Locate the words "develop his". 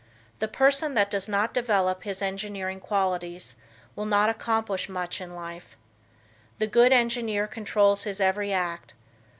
1.53-2.23